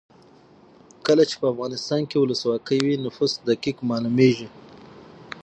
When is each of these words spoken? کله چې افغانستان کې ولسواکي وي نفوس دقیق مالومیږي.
کله 1.05 1.23
چې 1.29 1.35
افغانستان 1.53 2.01
کې 2.09 2.17
ولسواکي 2.19 2.77
وي 2.85 2.95
نفوس 3.05 3.31
دقیق 3.47 3.77
مالومیږي. 3.89 4.47